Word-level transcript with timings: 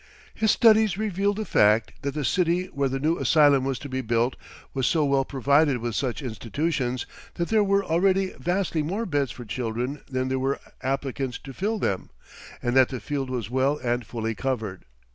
His 0.33 0.49
studies 0.49 0.97
revealed 0.97 1.35
the 1.37 1.45
fact 1.45 1.91
that 2.01 2.15
the 2.15 2.25
city 2.25 2.65
where 2.73 2.89
the 2.89 2.99
new 2.99 3.19
asylum 3.19 3.63
was 3.65 3.77
to 3.77 3.87
be 3.87 4.01
built 4.01 4.35
was 4.73 4.87
so 4.87 5.05
well 5.05 5.23
provided 5.23 5.77
with 5.77 5.93
such 5.93 6.23
institutions 6.23 7.05
that 7.35 7.49
there 7.49 7.63
were 7.63 7.85
already 7.85 8.33
vastly 8.39 8.81
more 8.81 9.05
beds 9.05 9.29
for 9.31 9.45
children 9.45 10.01
than 10.09 10.27
there 10.27 10.39
were 10.39 10.59
applicants 10.81 11.37
to 11.43 11.53
fill 11.53 11.77
them, 11.77 12.09
and 12.63 12.75
that 12.75 12.89
the 12.89 12.99
field 12.99 13.29
was 13.29 13.51
well 13.51 13.77
and 13.77 14.03
fully 14.07 14.33
covered. 14.33 14.85